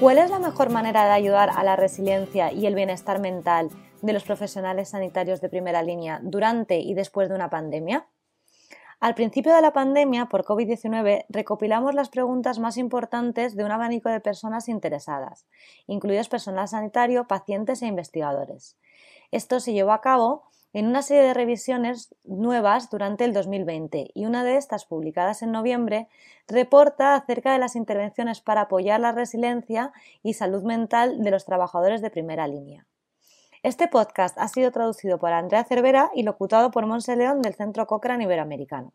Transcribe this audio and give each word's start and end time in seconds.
¿Cuál 0.00 0.18
es 0.18 0.30
la 0.30 0.38
mejor 0.38 0.70
manera 0.70 1.06
de 1.06 1.10
ayudar 1.10 1.50
a 1.50 1.64
la 1.64 1.74
resiliencia 1.74 2.52
y 2.52 2.66
el 2.66 2.76
bienestar 2.76 3.18
mental 3.18 3.68
de 4.00 4.12
los 4.12 4.22
profesionales 4.22 4.90
sanitarios 4.90 5.40
de 5.40 5.48
primera 5.48 5.82
línea 5.82 6.20
durante 6.22 6.78
y 6.78 6.94
después 6.94 7.28
de 7.28 7.34
una 7.34 7.50
pandemia? 7.50 8.06
Al 9.00 9.16
principio 9.16 9.52
de 9.52 9.60
la 9.60 9.72
pandemia 9.72 10.26
por 10.26 10.44
COVID-19 10.44 11.24
recopilamos 11.28 11.96
las 11.96 12.10
preguntas 12.10 12.60
más 12.60 12.76
importantes 12.76 13.56
de 13.56 13.64
un 13.64 13.72
abanico 13.72 14.08
de 14.08 14.20
personas 14.20 14.68
interesadas, 14.68 15.48
incluidos 15.88 16.28
personal 16.28 16.68
sanitario, 16.68 17.26
pacientes 17.26 17.82
e 17.82 17.86
investigadores. 17.86 18.78
Esto 19.32 19.58
se 19.58 19.72
llevó 19.72 19.90
a 19.90 20.00
cabo 20.00 20.44
en 20.72 20.86
una 20.86 21.02
serie 21.02 21.22
de 21.22 21.34
revisiones 21.34 22.14
nuevas 22.24 22.90
durante 22.90 23.24
el 23.24 23.32
2020 23.32 24.10
y 24.14 24.26
una 24.26 24.44
de 24.44 24.56
estas, 24.56 24.84
publicadas 24.84 25.42
en 25.42 25.52
noviembre, 25.52 26.08
reporta 26.46 27.14
acerca 27.14 27.52
de 27.52 27.58
las 27.58 27.74
intervenciones 27.74 28.40
para 28.40 28.62
apoyar 28.62 29.00
la 29.00 29.12
resiliencia 29.12 29.92
y 30.22 30.34
salud 30.34 30.62
mental 30.62 31.22
de 31.22 31.30
los 31.30 31.44
trabajadores 31.44 32.02
de 32.02 32.10
primera 32.10 32.46
línea. 32.46 32.86
Este 33.62 33.88
podcast 33.88 34.38
ha 34.38 34.46
sido 34.48 34.70
traducido 34.70 35.18
por 35.18 35.32
Andrea 35.32 35.64
Cervera 35.64 36.10
y 36.14 36.22
locutado 36.22 36.70
por 36.70 36.86
Monse 36.86 37.16
León 37.16 37.42
del 37.42 37.54
Centro 37.54 37.86
Cochrane 37.86 38.24
Iberoamericano. 38.24 38.92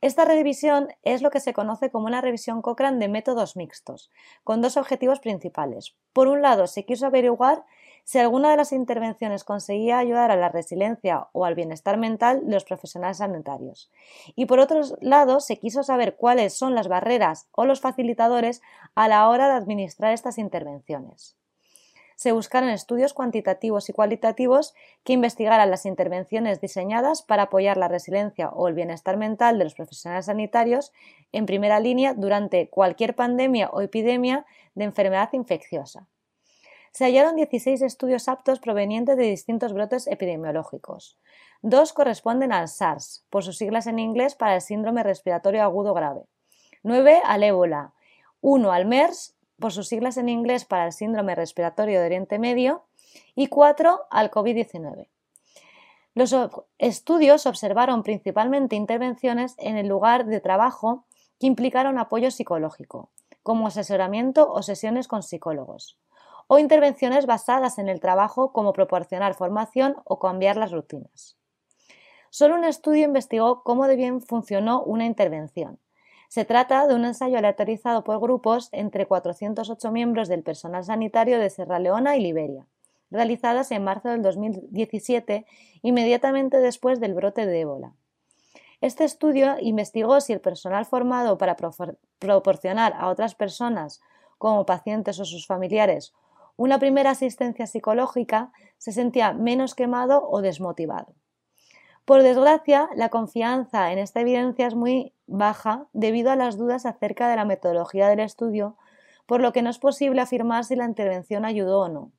Esta 0.00 0.24
revisión 0.24 0.88
es 1.04 1.22
lo 1.22 1.30
que 1.30 1.38
se 1.38 1.52
conoce 1.52 1.88
como 1.88 2.06
una 2.06 2.20
revisión 2.20 2.60
Cochrane 2.60 2.98
de 2.98 3.06
métodos 3.06 3.54
mixtos, 3.54 4.10
con 4.42 4.60
dos 4.60 4.76
objetivos 4.76 5.20
principales. 5.20 5.94
Por 6.12 6.26
un 6.26 6.42
lado, 6.42 6.66
se 6.66 6.84
quiso 6.84 7.06
averiguar 7.06 7.64
si 8.04 8.18
alguna 8.18 8.50
de 8.50 8.56
las 8.56 8.72
intervenciones 8.72 9.44
conseguía 9.44 9.98
ayudar 9.98 10.30
a 10.30 10.36
la 10.36 10.48
resiliencia 10.48 11.28
o 11.32 11.44
al 11.44 11.54
bienestar 11.54 11.96
mental 11.96 12.44
de 12.44 12.52
los 12.52 12.64
profesionales 12.64 13.18
sanitarios. 13.18 13.90
Y 14.34 14.46
por 14.46 14.58
otro 14.58 14.80
lado, 15.00 15.40
se 15.40 15.58
quiso 15.58 15.82
saber 15.82 16.16
cuáles 16.16 16.54
son 16.54 16.74
las 16.74 16.88
barreras 16.88 17.48
o 17.52 17.64
los 17.64 17.80
facilitadores 17.80 18.60
a 18.94 19.08
la 19.08 19.28
hora 19.28 19.48
de 19.48 19.54
administrar 19.54 20.12
estas 20.12 20.38
intervenciones. 20.38 21.36
Se 22.16 22.32
buscaron 22.32 22.68
estudios 22.68 23.14
cuantitativos 23.14 23.88
y 23.88 23.92
cualitativos 23.92 24.74
que 25.02 25.12
investigaran 25.12 25.70
las 25.70 25.86
intervenciones 25.86 26.60
diseñadas 26.60 27.22
para 27.22 27.44
apoyar 27.44 27.76
la 27.76 27.88
resiliencia 27.88 28.50
o 28.50 28.68
el 28.68 28.74
bienestar 28.74 29.16
mental 29.16 29.58
de 29.58 29.64
los 29.64 29.74
profesionales 29.74 30.26
sanitarios 30.26 30.92
en 31.32 31.46
primera 31.46 31.80
línea 31.80 32.14
durante 32.14 32.68
cualquier 32.68 33.16
pandemia 33.16 33.70
o 33.70 33.80
epidemia 33.80 34.44
de 34.74 34.84
enfermedad 34.84 35.30
infecciosa 35.32 36.06
se 36.92 37.06
hallaron 37.06 37.36
16 37.36 37.80
estudios 37.80 38.28
aptos 38.28 38.60
provenientes 38.60 39.16
de 39.16 39.24
distintos 39.24 39.72
brotes 39.72 40.06
epidemiológicos. 40.06 41.18
Dos 41.62 41.94
corresponden 41.94 42.52
al 42.52 42.68
SARS, 42.68 43.24
por 43.30 43.42
sus 43.44 43.56
siglas 43.56 43.86
en 43.86 43.98
inglés 43.98 44.34
para 44.34 44.54
el 44.54 44.60
síndrome 44.60 45.02
respiratorio 45.02 45.62
agudo 45.62 45.94
grave. 45.94 46.26
Nueve 46.82 47.22
al 47.24 47.44
ébola. 47.44 47.94
Uno 48.42 48.72
al 48.72 48.84
MERS, 48.84 49.34
por 49.58 49.72
sus 49.72 49.88
siglas 49.88 50.18
en 50.18 50.28
inglés 50.28 50.66
para 50.66 50.84
el 50.84 50.92
síndrome 50.92 51.34
respiratorio 51.34 51.98
de 51.98 52.06
Oriente 52.06 52.38
Medio. 52.38 52.84
Y 53.34 53.46
cuatro 53.46 54.02
al 54.10 54.30
COVID-19. 54.30 55.08
Los 56.14 56.34
estudios 56.76 57.46
observaron 57.46 58.02
principalmente 58.02 58.76
intervenciones 58.76 59.54
en 59.56 59.78
el 59.78 59.86
lugar 59.86 60.26
de 60.26 60.40
trabajo 60.40 61.06
que 61.40 61.46
implicaron 61.46 61.98
apoyo 61.98 62.30
psicológico, 62.30 63.10
como 63.42 63.66
asesoramiento 63.66 64.50
o 64.52 64.62
sesiones 64.62 65.08
con 65.08 65.22
psicólogos 65.22 65.98
o 66.54 66.58
intervenciones 66.58 67.24
basadas 67.24 67.78
en 67.78 67.88
el 67.88 67.98
trabajo 67.98 68.52
como 68.52 68.74
proporcionar 68.74 69.32
formación 69.32 69.96
o 70.04 70.18
cambiar 70.18 70.58
las 70.58 70.70
rutinas. 70.70 71.38
Solo 72.28 72.56
un 72.56 72.64
estudio 72.64 73.06
investigó 73.06 73.62
cómo 73.62 73.86
de 73.86 73.96
bien 73.96 74.20
funcionó 74.20 74.82
una 74.82 75.06
intervención. 75.06 75.78
Se 76.28 76.44
trata 76.44 76.86
de 76.86 76.94
un 76.94 77.06
ensayo 77.06 77.38
aleatorizado 77.38 78.04
por 78.04 78.20
grupos 78.20 78.68
entre 78.72 79.06
408 79.06 79.90
miembros 79.92 80.28
del 80.28 80.42
personal 80.42 80.84
sanitario 80.84 81.38
de 81.38 81.48
Sierra 81.48 81.78
Leona 81.78 82.18
y 82.18 82.20
Liberia, 82.20 82.66
realizadas 83.10 83.70
en 83.70 83.84
marzo 83.84 84.10
del 84.10 84.20
2017, 84.20 85.46
inmediatamente 85.80 86.58
después 86.58 87.00
del 87.00 87.14
brote 87.14 87.46
de 87.46 87.60
ébola. 87.60 87.94
Este 88.82 89.04
estudio 89.04 89.56
investigó 89.58 90.20
si 90.20 90.34
el 90.34 90.42
personal 90.42 90.84
formado 90.84 91.38
para 91.38 91.56
proporcionar 92.18 92.92
a 92.98 93.08
otras 93.08 93.34
personas, 93.34 94.02
como 94.36 94.66
pacientes 94.66 95.18
o 95.18 95.24
sus 95.24 95.46
familiares, 95.46 96.12
una 96.56 96.78
primera 96.78 97.10
asistencia 97.10 97.66
psicológica 97.66 98.52
se 98.78 98.92
sentía 98.92 99.32
menos 99.32 99.74
quemado 99.74 100.28
o 100.28 100.42
desmotivado. 100.42 101.14
Por 102.04 102.22
desgracia, 102.22 102.88
la 102.96 103.10
confianza 103.10 103.92
en 103.92 103.98
esta 103.98 104.20
evidencia 104.20 104.66
es 104.66 104.74
muy 104.74 105.14
baja 105.26 105.86
debido 105.92 106.30
a 106.30 106.36
las 106.36 106.56
dudas 106.58 106.84
acerca 106.84 107.28
de 107.28 107.36
la 107.36 107.44
metodología 107.44 108.08
del 108.08 108.20
estudio, 108.20 108.76
por 109.26 109.40
lo 109.40 109.52
que 109.52 109.62
no 109.62 109.70
es 109.70 109.78
posible 109.78 110.20
afirmar 110.20 110.64
si 110.64 110.74
la 110.74 110.84
intervención 110.84 111.44
ayudó 111.44 111.80
o 111.80 111.88
no. 111.88 112.12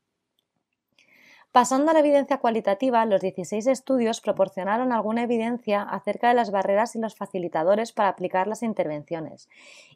Pasando 1.52 1.92
a 1.92 1.94
la 1.94 2.00
evidencia 2.00 2.40
cualitativa, 2.40 3.06
los 3.06 3.22
16 3.22 3.68
estudios 3.68 4.22
proporcionaron 4.22 4.92
alguna 4.92 5.22
evidencia 5.22 5.84
acerca 5.84 6.30
de 6.30 6.34
las 6.34 6.50
barreras 6.50 6.96
y 6.96 7.00
los 7.00 7.16
facilitadores 7.16 7.92
para 7.92 8.10
aplicar 8.10 8.48
las 8.48 8.64
intervenciones, 8.64 9.50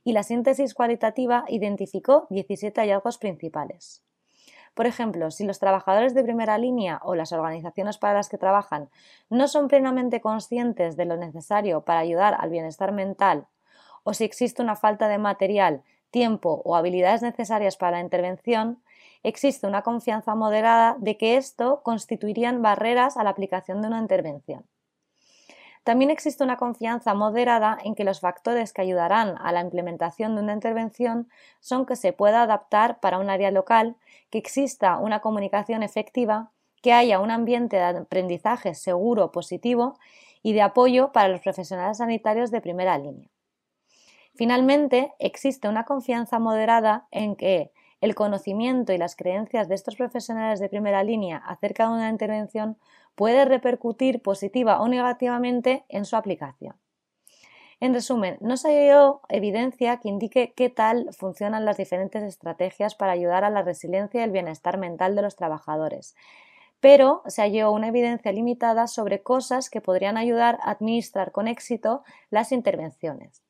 y 0.03 0.11
la 0.11 0.21
síntesis 0.21 0.75
cualitativa 0.75 1.45
identificó 1.47 2.27
17 2.29 2.79
hallazgos 2.79 3.17
principales. 3.17 4.03
Por 4.77 4.85
ejemplo, 4.85 5.31
si 5.31 5.43
los 5.43 5.57
trabajadores 5.57 6.13
de 6.13 6.23
primera 6.23 6.59
línea 6.59 7.01
o 7.03 7.15
las 7.15 7.31
organizaciones 7.31 7.97
para 7.97 8.13
las 8.13 8.29
que 8.29 8.37
trabajan 8.37 8.91
no 9.27 9.47
son 9.47 9.69
plenamente 9.69 10.21
conscientes 10.21 10.95
de 10.95 11.05
lo 11.05 11.17
necesario 11.17 11.81
para 11.81 12.01
ayudar 12.01 12.37
al 12.39 12.51
bienestar 12.51 12.91
mental, 12.91 13.47
o 14.03 14.13
si 14.13 14.23
existe 14.23 14.61
una 14.61 14.75
falta 14.75 15.07
de 15.07 15.17
material, 15.17 15.81
tiempo 16.11 16.61
o 16.63 16.75
habilidades 16.75 17.23
necesarias 17.23 17.75
para 17.75 17.97
la 17.97 18.01
intervención, 18.01 18.83
existe 19.23 19.65
una 19.65 19.81
confianza 19.81 20.35
moderada 20.35 20.95
de 20.99 21.17
que 21.17 21.37
esto 21.37 21.81
constituirían 21.81 22.61
barreras 22.61 23.17
a 23.17 23.23
la 23.23 23.31
aplicación 23.31 23.81
de 23.81 23.87
una 23.87 23.97
intervención. 23.97 24.63
También 25.87 26.11
existe 26.11 26.43
una 26.43 26.57
confianza 26.57 27.13
moderada 27.13 27.77
en 27.81 27.95
que 27.95 28.03
los 28.03 28.19
factores 28.19 28.73
que 28.73 28.81
ayudarán 28.81 29.35
a 29.39 29.53
la 29.53 29.61
implementación 29.61 30.35
de 30.35 30.41
una 30.41 30.51
intervención 30.51 31.29
son 31.61 31.85
que 31.85 31.95
se 31.95 32.11
pueda 32.11 32.41
adaptar 32.41 32.99
para 32.99 33.19
un 33.19 33.29
área 33.29 33.51
local, 33.51 33.95
que 34.29 34.37
exista 34.37 34.97
una 34.97 35.21
comunicación 35.21 35.83
efectiva, 35.83 36.51
que 36.81 36.91
haya 36.91 37.21
un 37.21 37.31
ambiente 37.31 37.77
de 37.77 37.83
aprendizaje 37.83 38.75
seguro, 38.75 39.31
positivo 39.31 39.97
y 40.43 40.51
de 40.51 40.61
apoyo 40.61 41.13
para 41.13 41.29
los 41.29 41.39
profesionales 41.39 41.99
sanitarios 41.99 42.51
de 42.51 42.59
primera 42.59 42.97
línea. 42.97 43.29
Finalmente, 44.35 45.13
existe 45.19 45.69
una 45.69 45.85
confianza 45.85 46.37
moderada 46.37 47.07
en 47.11 47.37
que 47.37 47.71
el 48.01 48.13
conocimiento 48.13 48.91
y 48.91 48.97
las 48.97 49.15
creencias 49.15 49.69
de 49.69 49.75
estos 49.75 49.95
profesionales 49.95 50.59
de 50.59 50.67
primera 50.67 51.01
línea 51.03 51.37
acerca 51.37 51.87
de 51.87 51.93
una 51.93 52.09
intervención 52.09 52.77
puede 53.17 53.45
repercutir 53.45 54.21
positiva 54.21 54.79
o 54.79 54.87
negativamente 54.87 55.85
en 55.89 56.05
su 56.05 56.15
aplicación. 56.15 56.75
En 57.79 57.95
resumen, 57.95 58.37
no 58.41 58.57
se 58.57 58.69
halló 58.69 59.21
evidencia 59.27 59.97
que 59.97 60.07
indique 60.07 60.53
qué 60.55 60.69
tal 60.69 61.09
funcionan 61.17 61.65
las 61.65 61.77
diferentes 61.77 62.21
estrategias 62.21 62.93
para 62.93 63.13
ayudar 63.13 63.43
a 63.43 63.49
la 63.49 63.63
resiliencia 63.63 64.21
y 64.21 64.23
el 64.23 64.31
bienestar 64.31 64.77
mental 64.77 65.15
de 65.15 65.23
los 65.23 65.35
trabajadores, 65.35 66.15
pero 66.79 67.23
se 67.25 67.41
halló 67.41 67.71
una 67.71 67.87
evidencia 67.87 68.31
limitada 68.31 68.85
sobre 68.85 69.23
cosas 69.23 69.71
que 69.71 69.81
podrían 69.81 70.17
ayudar 70.17 70.59
a 70.61 70.69
administrar 70.69 71.31
con 71.31 71.47
éxito 71.47 72.03
las 72.29 72.51
intervenciones. 72.51 73.41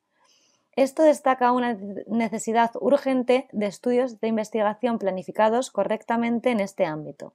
Esto 0.76 1.02
destaca 1.02 1.52
una 1.52 1.76
necesidad 2.06 2.70
urgente 2.80 3.48
de 3.52 3.66
estudios 3.66 4.18
de 4.18 4.28
investigación 4.28 4.98
planificados 4.98 5.70
correctamente 5.70 6.52
en 6.52 6.60
este 6.60 6.86
ámbito. 6.86 7.34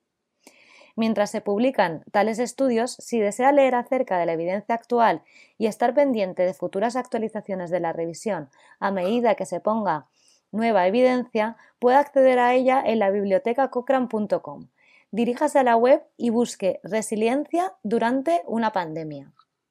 Mientras 0.95 1.31
se 1.31 1.41
publican 1.41 2.03
tales 2.11 2.37
estudios, 2.37 2.95
si 2.99 3.19
desea 3.19 3.51
leer 3.51 3.73
acerca 3.75 4.17
de 4.17 4.25
la 4.25 4.33
evidencia 4.33 4.75
actual 4.75 5.23
y 5.57 5.65
estar 5.65 5.93
pendiente 5.93 6.44
de 6.44 6.53
futuras 6.53 6.95
actualizaciones 6.95 7.71
de 7.71 7.79
la 7.79 7.94
revisión 7.94 8.50
a 8.79 8.91
medida 8.91 9.35
que 9.35 9.45
se 9.45 9.59
ponga 9.59 10.07
nueva 10.51 10.85
evidencia, 10.88 11.57
puede 11.79 11.97
acceder 11.97 12.38
a 12.38 12.53
ella 12.53 12.81
en 12.85 13.00
la 13.00 13.09
biblioteca 13.09 13.69
cochrane.com. 13.69 14.68
Diríjase 15.09 15.59
a 15.59 15.63
la 15.63 15.75
web 15.75 16.03
y 16.15 16.29
busque 16.29 16.79
resiliencia 16.83 17.73
durante 17.83 18.44
una 18.45 18.71
pandemia. 18.71 19.33